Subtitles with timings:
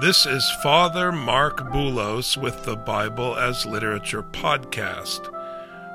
[0.00, 5.28] This is Father Marc Boulos with the Bible as Literature podcast.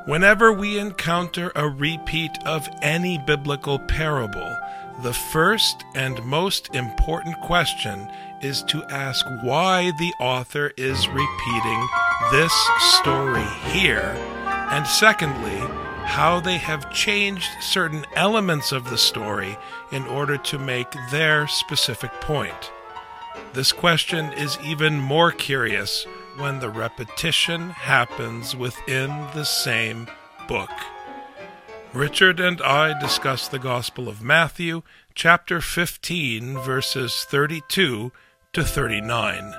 [0.05, 4.57] Whenever we encounter a repeat of any biblical parable,
[5.03, 8.05] the first and most important question
[8.41, 11.87] is to ask why the author is repeating
[12.29, 12.53] this
[12.99, 14.17] story here,
[14.69, 15.59] and secondly,
[16.03, 19.57] how they have changed certain elements of the story
[19.93, 22.69] in order to make their specific point.
[23.53, 26.05] This question is even more curious
[26.37, 30.07] when the repetition happens within the same
[30.47, 30.71] book.
[31.93, 34.81] Richard and I discuss the Gospel of Matthew,
[35.13, 38.11] chapter 15, verses 32
[38.53, 39.53] to 39.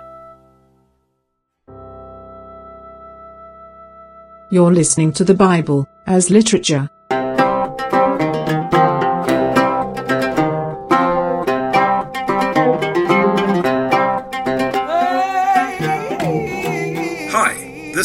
[4.50, 6.90] You're listening to the Bible as literature.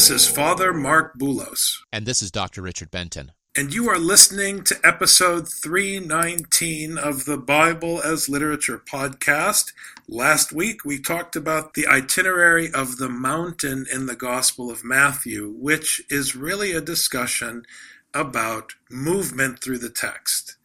[0.00, 1.76] This is Father Marc Boulos.
[1.92, 2.62] And this is Dr.
[2.62, 3.32] Richard Benton.
[3.54, 9.74] And you are listening to episode 319 of the Bible as Literature podcast.
[10.08, 15.50] Last week we talked about the itinerary of the mountain in the Gospel of Matthew,
[15.50, 17.64] which is really a discussion
[18.14, 20.56] about movement through the text.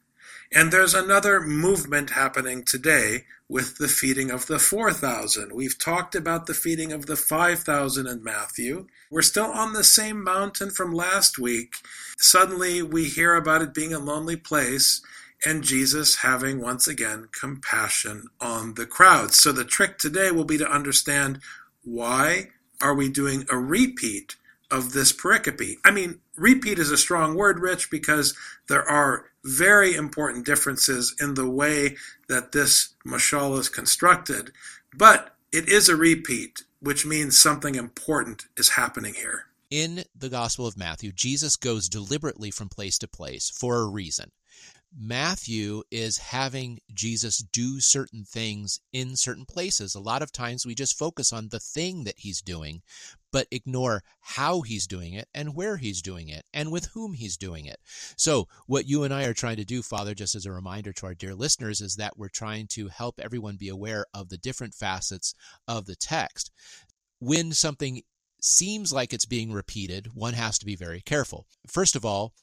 [0.54, 5.54] And there's another movement happening today with the feeding of the 4,000.
[5.54, 8.88] We've talked about the feeding of the 5,000 in Matthew.
[9.12, 11.76] We're still on the same mountain from last week.
[12.18, 15.02] Suddenly we hear about it being a lonely place
[15.46, 19.40] and Jesus having once again compassion on the crowds.
[19.40, 21.40] So the trick today will be to understand
[21.84, 22.50] why
[22.82, 24.36] are we doing a repeat
[24.72, 25.78] of this pericope?
[25.86, 28.36] I mean, repeat is a strong word, Rich, because
[28.68, 31.96] there are very important differences in the way
[32.28, 34.52] that this mashal is constructed,
[34.94, 39.46] but it is a repeat, which means something important is happening here.
[39.70, 44.32] In the Gospel of Matthew, Jesus goes deliberately from place to place for a reason.
[44.98, 49.94] Matthew is having Jesus do certain things in certain places.
[49.94, 52.82] A lot of times we just focus on the thing that he's doing,
[53.30, 57.36] but ignore how he's doing it and where he's doing it and with whom he's
[57.36, 57.78] doing it.
[58.16, 61.08] So, what you and I are trying to do, Father, just as a reminder to
[61.08, 64.74] our dear listeners, is that we're trying to help everyone be aware of the different
[64.74, 65.36] facets
[65.68, 66.52] of the text.
[67.20, 68.02] When something
[68.42, 71.48] seems like it's being repeated, one has to be very careful.
[71.68, 72.34] First of all,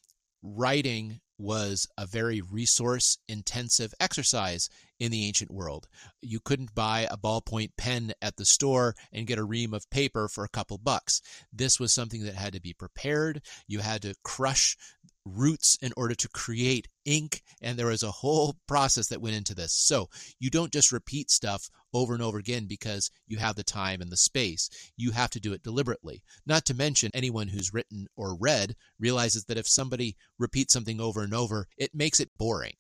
[0.43, 4.71] writing was a very resource intensive exercise
[5.01, 5.89] in the ancient world.
[6.21, 10.29] You couldn't buy a ballpoint pen at the store and get a ream of paper
[10.29, 11.21] for a couple bucks.
[11.53, 13.43] This was something that had to be prepared.
[13.67, 14.77] You had to crush
[15.25, 19.55] roots in order to create ink and there was a whole process that went into
[19.55, 19.72] this.
[19.72, 24.00] So you don't just repeat stuff over and over again because you have the time
[24.00, 24.69] and the space.
[24.97, 26.22] You have to do it deliberately.
[26.47, 31.22] Not to mention anyone who's written or read realizes that if somebody repeats something over
[31.22, 32.75] and over it makes it boring.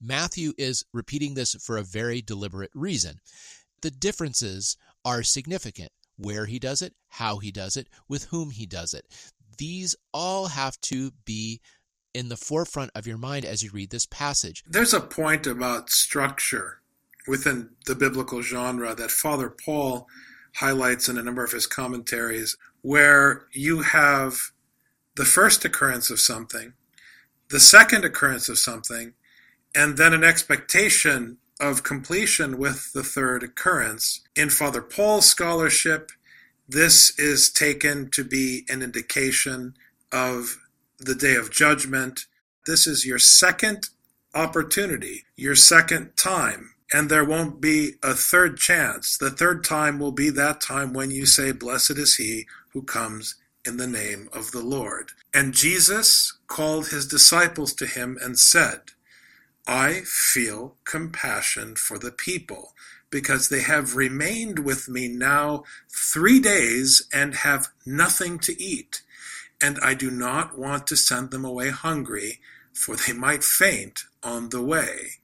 [0.00, 3.20] Matthew is repeating this for a very deliberate reason.
[3.82, 5.90] The differences are significant.
[6.16, 9.04] Where he does it, how he does it, with whom he does it
[9.56, 11.60] these all have to be
[12.12, 14.62] in the forefront of your mind as you read this passage.
[14.66, 16.80] There's a point about structure
[17.26, 20.06] within the biblical genre that Father Paul
[20.56, 24.52] highlights in a number of his commentaries, where you have
[25.16, 26.74] the first occurrence of something,
[27.48, 29.14] the second occurrence of something,
[29.74, 34.20] and then an expectation of completion with the third occurrence.
[34.36, 36.10] In Father Paul's scholarship,
[36.68, 39.74] this is taken to be an indication
[40.12, 40.58] of
[40.98, 42.26] the day of judgment.
[42.66, 43.88] This is your second
[44.34, 49.18] opportunity, your second time, and there won't be a third chance.
[49.18, 53.36] The third time will be that time when you say, Blessed is he who comes
[53.66, 55.10] in the name of the Lord.
[55.32, 58.80] And Jesus called his disciples to him and said,
[59.66, 62.74] I feel compassion for the people
[63.14, 69.02] because they have remained with me now three days and have nothing to eat.
[69.62, 72.40] And I do not want to send them away hungry,
[72.72, 75.20] for they might faint on the way.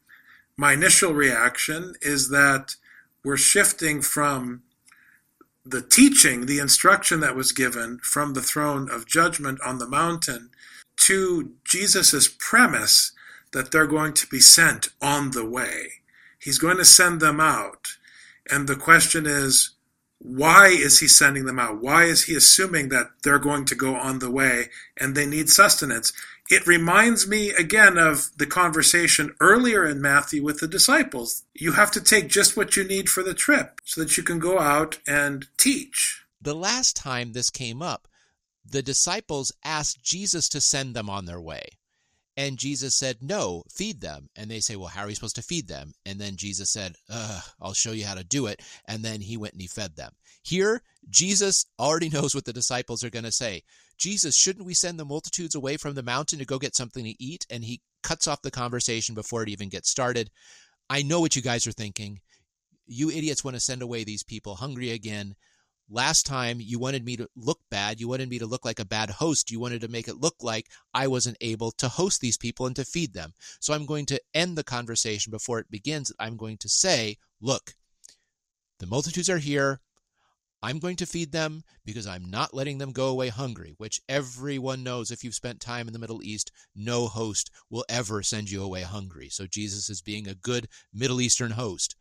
[0.56, 2.76] My initial reaction is that
[3.24, 4.62] we're shifting from
[5.66, 10.50] the teaching, the instruction that was given from the throne of judgment on the mountain
[11.08, 13.10] to Jesus' premise
[13.50, 15.99] that they're going to be sent on the way.
[16.40, 17.86] He's going to send them out.
[18.50, 19.70] And the question is,
[20.18, 21.80] why is he sending them out?
[21.80, 24.66] Why is he assuming that they're going to go on the way
[24.98, 26.12] and they need sustenance?
[26.50, 31.44] It reminds me again of the conversation earlier in Matthew with the disciples.
[31.54, 34.40] You have to take just what you need for the trip so that you can
[34.40, 36.24] go out and teach.
[36.42, 38.08] The last time this came up,
[38.64, 41.64] the disciples asked Jesus to send them on their way.
[42.36, 44.28] And Jesus said, No, feed them.
[44.36, 45.92] And they say, Well, how are we supposed to feed them?
[46.06, 46.96] And then Jesus said,
[47.60, 48.62] I'll show you how to do it.
[48.86, 50.12] And then he went and he fed them.
[50.42, 53.62] Here, Jesus already knows what the disciples are going to say.
[53.98, 57.22] Jesus, shouldn't we send the multitudes away from the mountain to go get something to
[57.22, 57.46] eat?
[57.50, 60.30] And he cuts off the conversation before it even gets started.
[60.88, 62.20] I know what you guys are thinking.
[62.86, 65.34] You idiots want to send away these people hungry again.
[65.92, 67.98] Last time you wanted me to look bad.
[67.98, 69.50] You wanted me to look like a bad host.
[69.50, 72.76] You wanted to make it look like I wasn't able to host these people and
[72.76, 73.32] to feed them.
[73.58, 76.12] So I'm going to end the conversation before it begins.
[76.20, 77.74] I'm going to say, look,
[78.78, 79.80] the multitudes are here.
[80.62, 84.84] I'm going to feed them because I'm not letting them go away hungry, which everyone
[84.84, 88.62] knows if you've spent time in the Middle East, no host will ever send you
[88.62, 89.28] away hungry.
[89.28, 91.96] So Jesus is being a good Middle Eastern host.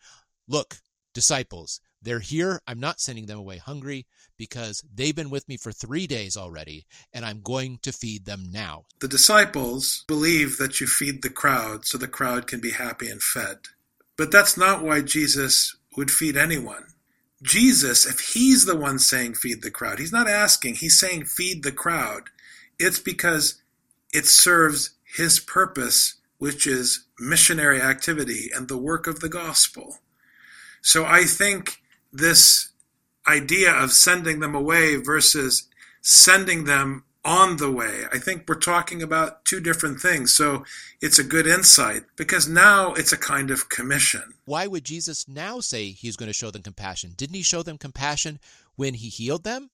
[0.47, 0.81] Look,
[1.13, 2.61] disciples, they're here.
[2.67, 4.05] I'm not sending them away hungry
[4.37, 8.49] because they've been with me for three days already, and I'm going to feed them
[8.51, 8.85] now.
[8.99, 13.21] The disciples believe that you feed the crowd so the crowd can be happy and
[13.21, 13.57] fed.
[14.17, 16.85] But that's not why Jesus would feed anyone.
[17.41, 21.63] Jesus, if he's the one saying feed the crowd, he's not asking, he's saying feed
[21.63, 22.23] the crowd.
[22.77, 23.61] It's because
[24.13, 29.99] it serves his purpose, which is missionary activity and the work of the gospel.
[30.81, 31.81] So I think
[32.11, 32.69] this
[33.27, 35.67] idea of sending them away versus
[36.01, 38.05] sending them on the way.
[38.11, 40.33] I think we're talking about two different things.
[40.33, 40.63] So
[41.01, 44.33] it's a good insight because now it's a kind of commission.
[44.45, 47.13] Why would Jesus now say he's going to show them compassion?
[47.15, 48.39] Didn't he show them compassion
[48.75, 49.69] when he healed them?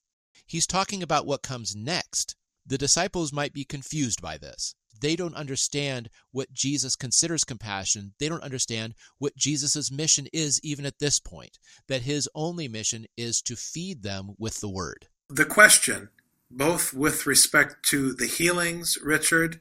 [0.45, 2.35] He's talking about what comes next.
[2.65, 8.13] The disciples might be confused by this they don't understand what Jesus considers compassion.
[8.19, 13.05] They don't understand what Jesus' mission is, even at this point, that his only mission
[13.17, 15.07] is to feed them with the word.
[15.29, 16.09] The question,
[16.49, 19.59] both with respect to the healings, Richard,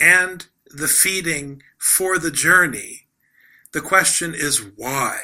[0.00, 3.06] and the feeding for the journey,
[3.72, 5.18] the question is why?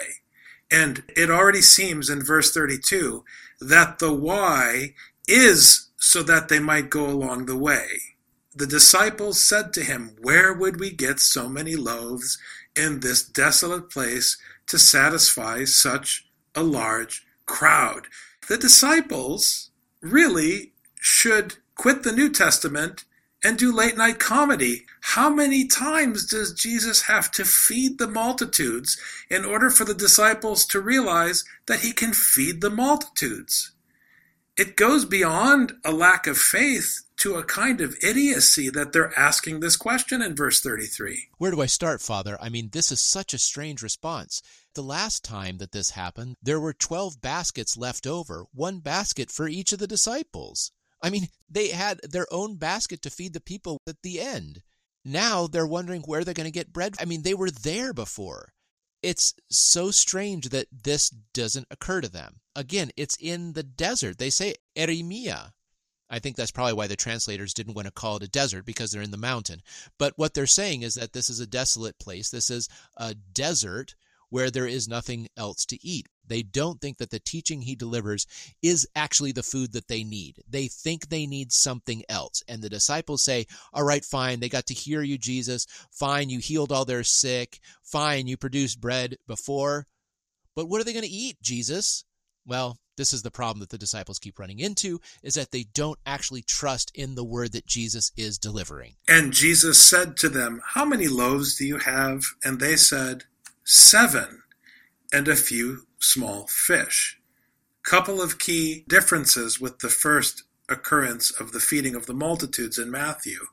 [0.70, 3.24] And it already seems in verse 32
[3.60, 4.94] that the why
[5.26, 7.86] is so that they might go along the way.
[8.54, 12.38] The disciples said to him, Where would we get so many loaves
[12.74, 18.08] in this desolate place to satisfy such a large crowd?
[18.48, 19.70] The disciples
[20.00, 23.04] really should quit the New Testament
[23.42, 24.84] and do late night comedy.
[25.00, 28.98] How many times does Jesus have to feed the multitudes
[29.30, 33.70] in order for the disciples to realize that he can feed the multitudes?
[34.56, 39.60] It goes beyond a lack of faith to a kind of idiocy that they're asking
[39.60, 41.28] this question in verse 33.
[41.36, 42.38] Where do I start, Father?
[42.40, 44.42] I mean, this is such a strange response.
[44.74, 49.48] The last time that this happened, there were 12 baskets left over, one basket for
[49.48, 50.72] each of the disciples.
[51.02, 54.62] I mean, they had their own basket to feed the people at the end.
[55.04, 56.94] Now they're wondering where they're going to get bread.
[56.98, 58.52] I mean, they were there before.
[59.02, 62.40] It's so strange that this doesn't occur to them.
[62.56, 64.18] Again, it's in the desert.
[64.18, 65.52] They say Eremia,
[66.10, 68.90] I think that's probably why the translators didn't want to call it a desert because
[68.90, 69.62] they're in the mountain.
[69.98, 72.30] But what they're saying is that this is a desolate place.
[72.30, 73.94] This is a desert
[74.30, 76.08] where there is nothing else to eat.
[76.26, 78.26] They don't think that the teaching he delivers
[78.62, 80.36] is actually the food that they need.
[80.48, 82.42] They think they need something else.
[82.46, 84.38] And the disciples say, All right, fine.
[84.38, 85.66] They got to hear you, Jesus.
[85.90, 86.30] Fine.
[86.30, 87.58] You healed all their sick.
[87.82, 88.28] Fine.
[88.28, 89.86] You produced bread before.
[90.54, 92.04] But what are they going to eat, Jesus?
[92.46, 95.98] Well, this is the problem that the disciples keep running into is that they don't
[96.04, 98.96] actually trust in the word that Jesus is delivering.
[99.08, 102.24] And Jesus said to them, How many loaves do you have?
[102.44, 103.24] And they said,
[103.64, 104.42] Seven,
[105.12, 107.18] and a few small fish.
[107.82, 112.90] Couple of key differences with the first occurrence of the feeding of the multitudes in
[112.90, 113.46] Matthew.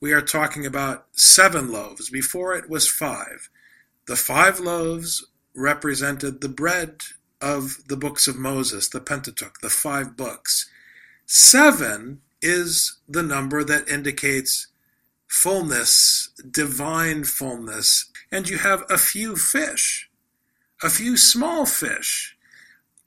[0.00, 2.10] We are talking about seven loaves.
[2.10, 3.50] Before it was five.
[4.06, 7.00] The five loaves represented the bread
[7.40, 10.68] of the books of Moses, the Pentateuch, the five books.
[11.26, 14.68] Seven is the number that indicates
[15.26, 20.08] fullness, divine fullness, and you have a few fish.
[20.82, 22.36] a few small fish.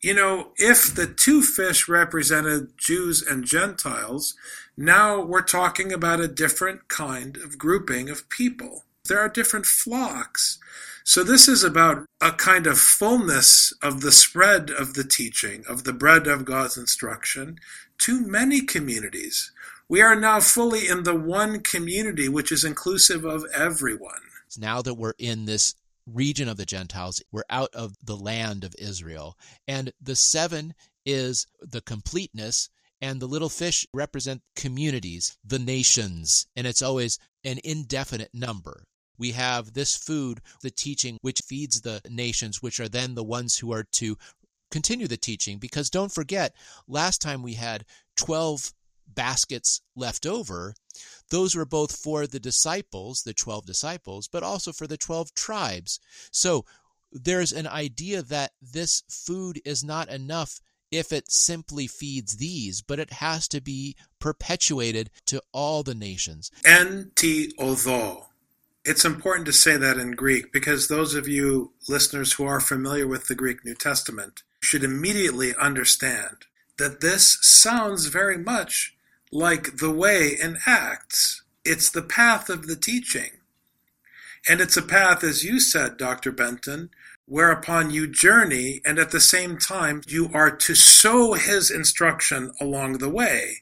[0.01, 4.35] You know, if the two fish represented Jews and Gentiles,
[4.75, 8.83] now we're talking about a different kind of grouping of people.
[9.07, 10.59] There are different flocks.
[11.03, 15.83] So this is about a kind of fullness of the spread of the teaching, of
[15.83, 17.57] the bread of God's instruction
[17.99, 19.51] to many communities.
[19.89, 24.21] We are now fully in the one community which is inclusive of everyone.
[24.57, 28.75] Now that we're in this region of the Gentiles, we're out of the land of
[28.77, 29.37] Israel.
[29.67, 32.69] And the seven is the completeness,
[33.01, 38.83] and the little fish represent communities, the nations, and it's always an indefinite number
[39.21, 43.59] we have this food, the teaching, which feeds the nations, which are then the ones
[43.59, 44.17] who are to
[44.71, 45.59] continue the teaching.
[45.59, 46.55] Because don't forget,
[46.87, 47.85] last time we had
[48.17, 48.73] 12
[49.07, 50.73] baskets left over.
[51.29, 55.99] Those were both for the disciples, the 12 disciples, but also for the 12 tribes.
[56.31, 56.65] So
[57.11, 62.99] there's an idea that this food is not enough if it simply feeds these, but
[62.99, 66.49] it has to be perpetuated to all the nations.
[67.59, 68.30] Odo.
[68.83, 73.07] It's important to say that in Greek because those of you listeners who are familiar
[73.07, 76.45] with the Greek New Testament should immediately understand
[76.77, 78.95] that this sounds very much
[79.31, 81.43] like the way in Acts.
[81.63, 83.31] It's the path of the teaching.
[84.49, 86.31] And it's a path, as you said, Dr.
[86.31, 86.89] Benton,
[87.27, 92.97] whereupon you journey, and at the same time, you are to sow his instruction along
[92.97, 93.57] the way.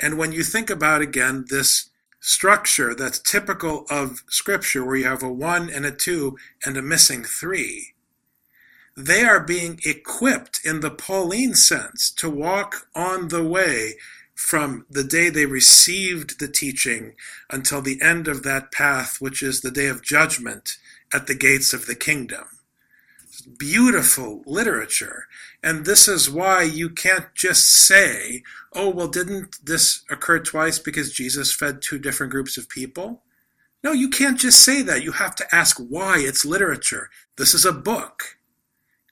[0.00, 1.90] And when you think about, again, this
[2.24, 6.82] structure that's typical of Scripture, where you have a one and a two and a
[6.82, 7.92] missing three.
[8.96, 13.96] They are being equipped in the Pauline sense to walk on the way
[14.34, 17.14] from the day they received the teaching
[17.50, 20.78] until the end of that path, which is the day of judgment
[21.12, 22.44] at the gates of the kingdom.
[23.44, 25.26] Beautiful literature.
[25.62, 31.12] And this is why you can't just say, oh, well, didn't this occur twice because
[31.12, 33.22] Jesus fed two different groups of people?
[33.82, 35.02] No, you can't just say that.
[35.02, 37.10] You have to ask why it's literature.
[37.36, 38.38] This is a book.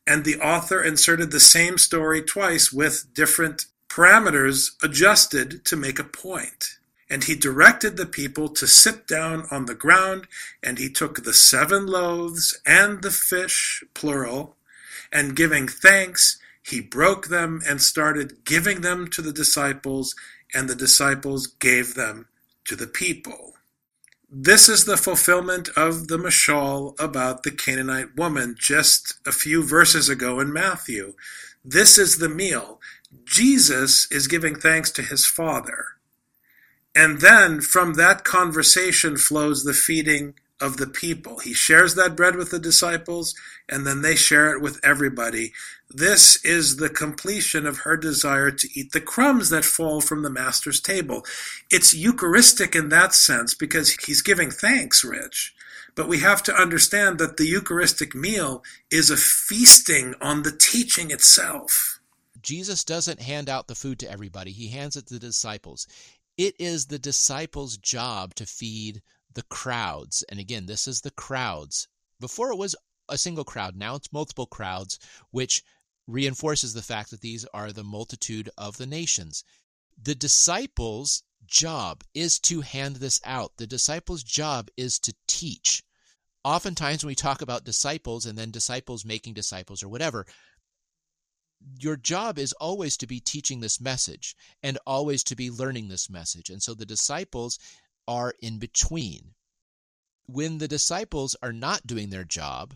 [0.07, 6.05] And the author inserted the same story twice with different parameters adjusted to make a
[6.05, 6.79] point.
[7.13, 10.27] And he directed the people to sit down on the ground,
[10.63, 14.57] and he took the seven loaves and the fish, plural,
[15.13, 20.15] and giving thanks, he broke them and started giving them to the disciples,
[20.55, 22.29] and the disciples gave them
[22.65, 23.53] to the people.
[24.31, 30.09] This is the fulfillment of the mashal about the Canaanite woman just a few verses
[30.09, 31.13] ago in Matthew.
[31.63, 32.81] This is the meal.
[33.27, 35.99] Jesus is giving thanks to his Father.
[36.95, 41.41] And then from that conversation flows the feeding of the people.
[41.41, 43.35] He shares that bread with the disciples,
[43.69, 45.53] and then they share it with everybody.
[45.91, 50.31] This is the completion of her desire to eat the crumbs that fall from the
[50.31, 51.25] Master's table.
[51.71, 55.55] It's Eucharistic in that sense because he's giving thanks, Rich.
[55.95, 61.11] But we have to understand that the Eucharistic meal is a feasting on the teaching
[61.11, 61.99] itself.
[62.41, 65.87] Jesus doesn't hand out the food to everybody, he hands it to the disciples.
[66.43, 69.01] It is the disciples' job to feed
[69.33, 70.25] the crowds.
[70.29, 71.87] And again, this is the crowds.
[72.19, 72.75] Before it was
[73.09, 74.99] a single crowd, now it's multiple crowds,
[75.31, 75.63] which
[76.09, 79.45] reinforces the fact that these are the multitude of the nations.
[79.97, 83.53] The disciples' job is to hand this out.
[83.59, 85.85] The disciples' job is to teach.
[86.43, 90.27] Oftentimes, when we talk about disciples and then disciples making disciples or whatever,
[91.79, 96.09] your job is always to be teaching this message and always to be learning this
[96.11, 96.51] message.
[96.51, 97.59] And so the disciples
[98.07, 99.35] are in between.
[100.27, 102.75] When the disciples are not doing their job,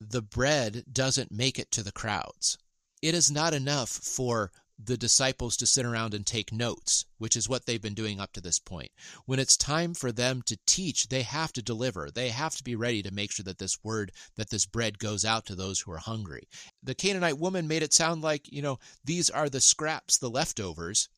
[0.00, 2.58] the bread doesn't make it to the crowds.
[3.02, 4.50] It is not enough for
[4.82, 8.32] the disciples to sit around and take notes, which is what they've been doing up
[8.32, 8.90] to this point.
[9.26, 12.10] When it's time for them to teach, they have to deliver.
[12.10, 15.24] They have to be ready to make sure that this word, that this bread goes
[15.24, 16.48] out to those who are hungry.
[16.82, 21.08] The Canaanite woman made it sound like, you know, these are the scraps, the leftovers.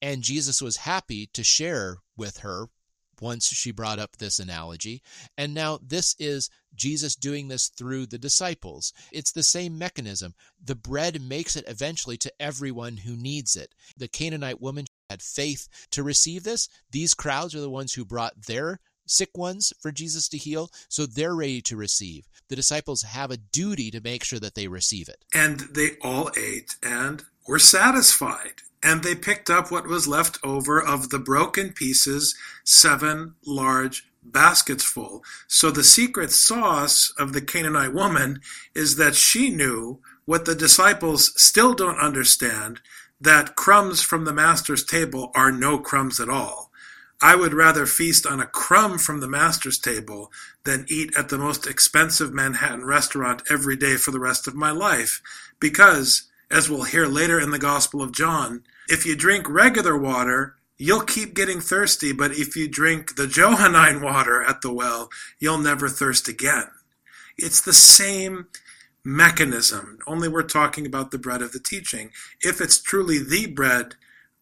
[0.00, 2.66] And Jesus was happy to share with her
[3.22, 5.00] once she brought up this analogy.
[5.38, 8.92] And now this is Jesus doing this through the disciples.
[9.12, 10.34] It's the same mechanism.
[10.62, 13.74] The bread makes it eventually to everyone who needs it.
[13.96, 16.68] The Canaanite woman had faith to receive this.
[16.90, 21.06] These crowds are the ones who brought their sick ones for Jesus to heal, so
[21.06, 22.28] they're ready to receive.
[22.48, 25.24] The disciples have a duty to make sure that they receive it.
[25.32, 30.82] And they all ate and were satisfied and they picked up what was left over
[30.82, 32.34] of the broken pieces,
[32.64, 35.24] seven large baskets full.
[35.48, 38.40] So the secret sauce of the Canaanite woman
[38.74, 42.80] is that she knew what the disciples still don't understand
[43.20, 46.70] that crumbs from the master's table are no crumbs at all.
[47.20, 50.32] I would rather feast on a crumb from the master's table
[50.64, 54.72] than eat at the most expensive Manhattan restaurant every day for the rest of my
[54.72, 55.22] life.
[55.60, 60.56] Because, as we'll hear later in the Gospel of John, if you drink regular water,
[60.78, 65.58] you'll keep getting thirsty, but if you drink the Johannine water at the well, you'll
[65.58, 66.68] never thirst again.
[67.36, 68.46] It's the same
[69.04, 72.10] mechanism, only we're talking about the bread of the teaching.
[72.40, 73.94] If it's truly the bread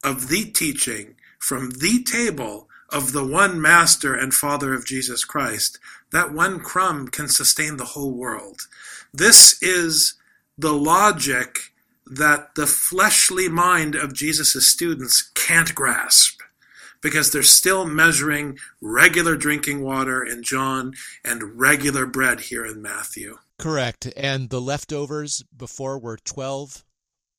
[0.02, 5.78] of the teaching from the table of the one Master and Father of Jesus Christ,
[6.12, 8.62] that one crumb can sustain the whole world.
[9.12, 10.14] This is
[10.58, 11.69] the logic
[12.10, 16.40] that the fleshly mind of Jesus' students can't grasp
[17.00, 20.92] because they're still measuring regular drinking water in John
[21.24, 23.38] and regular bread here in Matthew.
[23.58, 24.12] Correct.
[24.16, 26.84] And the leftovers before were 12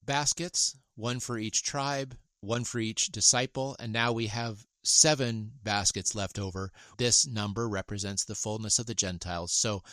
[0.04, 6.16] baskets, one for each tribe, one for each disciple, and now we have seven baskets
[6.16, 6.72] left over.
[6.98, 9.52] This number represents the fullness of the Gentiles.
[9.52, 9.84] So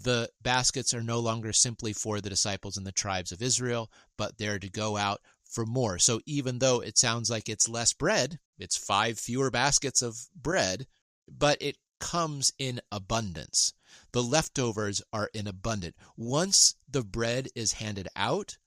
[0.00, 4.38] the baskets are no longer simply for the disciples and the tribes of Israel, but
[4.38, 5.98] they're to go out for more.
[5.98, 10.86] So even though it sounds like it's less bread, it's five fewer baskets of bread,
[11.26, 13.72] but it comes in abundance.
[14.12, 15.96] The leftovers are in abundance.
[16.16, 18.58] Once the bread is handed out,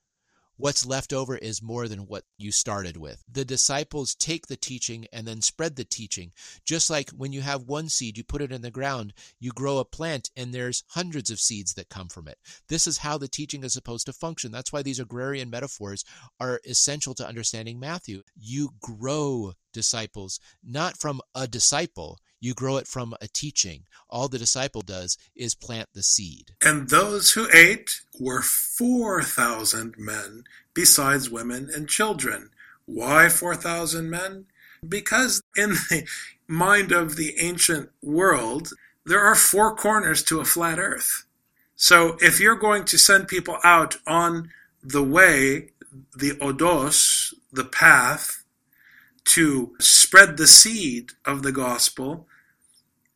[0.62, 3.24] what's left over is more than what you started with.
[3.32, 6.32] The disciples take the teaching and then spread the teaching.
[6.66, 9.80] Just like when you have one seed, you put it in the ground, you grow
[9.80, 12.38] a plant, and there's hundreds of seeds that come from it.
[12.70, 14.52] This is how the teaching is supposed to function.
[14.52, 16.06] That's why these agrarian metaphors
[16.40, 18.22] are essential to understanding Matthew.
[18.40, 22.20] You grow disciples, not from a disciple.
[22.40, 23.86] You grow it from a teaching.
[24.10, 26.56] All the disciple does is plant the seed.
[26.64, 32.50] And those who ate were 4,000 men, besides women and children.
[32.86, 34.46] Why 4,000 men?
[34.88, 36.08] Because in the
[36.48, 38.74] mind of the ancient world,
[39.06, 41.26] there are four corners to a flat earth.
[41.76, 44.52] So if you're going to send people out on
[44.84, 45.70] the way,
[46.16, 48.41] the odos, the path,
[49.26, 52.28] to spread the seed of the gospel,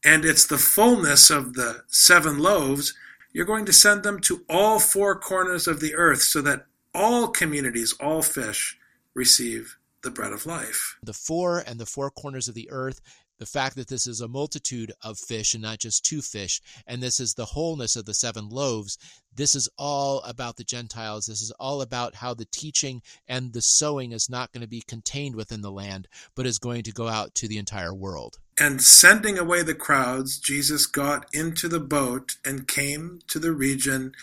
[0.04, 2.94] and it's the fullness of the seven loaves,
[3.34, 7.28] you're going to send them to all four corners of the earth so that all
[7.28, 8.78] communities, all fish
[9.14, 10.98] receive the bread of life.
[11.04, 13.02] The four and the four corners of the earth
[13.40, 17.02] the fact that this is a multitude of fish and not just two fish, and
[17.02, 18.98] this is the wholeness of the seven loaves,
[19.36, 21.26] this is all about the Gentiles.
[21.26, 24.84] This is all about how the teaching and the sowing is not going to be
[24.88, 28.38] contained within the land, but is going to go out to the entire world.
[28.58, 34.14] And sending away the crowds, Jesus got into the boat and came to the region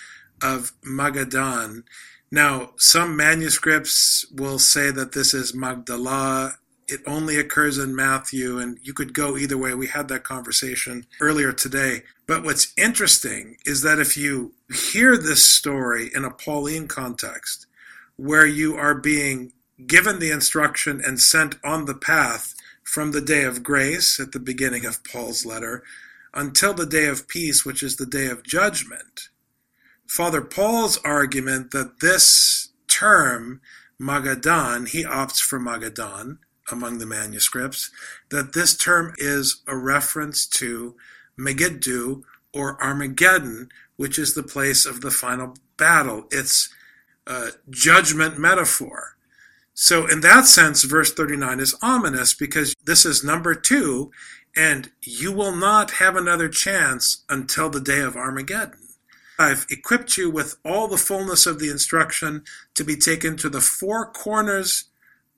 [0.42, 1.82] of Magadan.
[2.30, 6.54] Now, some manuscripts will say that this is Magdala
[6.88, 9.74] it only occurs in Matthew, and you could go either way.
[9.74, 12.02] We had that conversation earlier today.
[12.26, 14.52] But what's interesting is that if you
[14.92, 17.66] hear this story in a Pauline context,
[18.16, 19.52] where you are being
[19.86, 24.40] given the instruction and sent on the path from the day of grace at the
[24.40, 25.82] beginning of Paul's letter
[26.34, 29.28] until the day of peace, which is the day of judgment,
[30.06, 33.60] Father Paul's argument that this term,
[34.00, 36.38] Magadan, he opts for Magadan,
[36.70, 37.90] among the manuscripts
[38.30, 40.96] that this term is a reference to
[41.36, 42.22] Megiddo
[42.54, 46.26] or Armageddon, which is the place of the final battle.
[46.30, 46.72] It's
[47.26, 49.16] a judgment metaphor.
[49.74, 54.10] So, in that sense, verse 39 is ominous because this is number two,
[54.54, 58.88] and you will not have another chance until the day of Armageddon.
[59.38, 62.44] I've equipped you with all the fullness of the instruction
[62.74, 64.84] to be taken to the four corners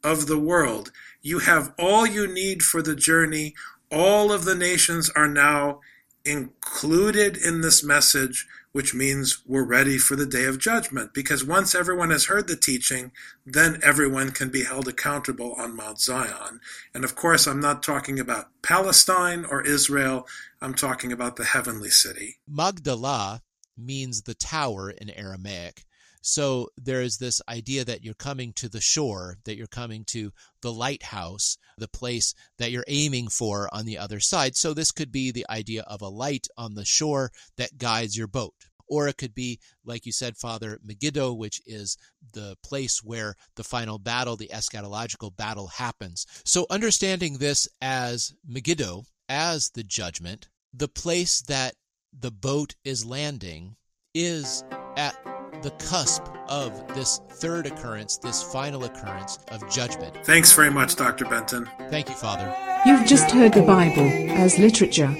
[0.02, 0.90] of the world.
[1.24, 3.54] You have all you need for the journey.
[3.90, 5.80] All of the nations are now
[6.22, 11.14] included in this message, which means we're ready for the day of judgment.
[11.14, 13.10] Because once everyone has heard the teaching,
[13.46, 16.60] then everyone can be held accountable on Mount Zion.
[16.92, 20.26] And of course, I'm not talking about Palestine or Israel,
[20.60, 22.36] I'm talking about the heavenly city.
[22.46, 23.40] Magdala
[23.78, 25.84] means the tower in Aramaic.
[26.26, 30.32] So there is this idea that you're coming to the shore, that you're coming to
[30.62, 34.56] the lighthouse, the place that you're aiming for on the other side.
[34.56, 38.26] So this could be the idea of a light on the shore that guides your
[38.26, 38.54] boat.
[38.88, 41.98] Or it could be, like you said, Father, Megiddo, which is
[42.32, 46.26] the place where the final battle, the eschatological battle, happens.
[46.46, 51.74] So understanding this as Megiddo, as the judgment, the place that
[52.18, 53.76] the boat is landing
[54.14, 54.64] is
[54.96, 60.16] at the cusp of this third occurrence, this final occurrence of judgment.
[60.24, 61.24] Thanks very much, Dr.
[61.24, 61.68] Benton.
[61.90, 62.54] Thank you, Father.
[62.86, 65.12] You've just heard the Bible as literature.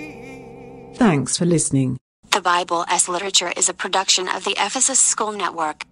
[0.94, 1.98] Thanks for listening.
[2.30, 5.82] The Bible as Literature is a production of the Ephesus School Network.